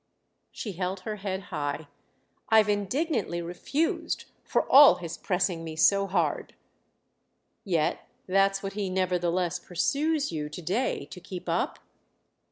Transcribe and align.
She 0.51 0.71
held 0.71 1.01
her 1.01 1.17
head 1.17 1.39
high. 1.53 1.85
"I've 2.49 2.67
indignantly 2.69 3.39
refused—for 3.39 4.67
all 4.67 4.95
his 4.95 5.15
pressing 5.15 5.63
me 5.63 5.75
so 5.75 6.07
hard." 6.07 6.55
"Yet 7.63 8.07
that's 8.25 8.63
what 8.63 8.73
he 8.73 8.89
nevertheless 8.89 9.59
pursues 9.59 10.31
you 10.31 10.49
to 10.49 10.61
day 10.63 11.05
to 11.05 11.19
keep 11.19 11.47
up?" 11.47 11.77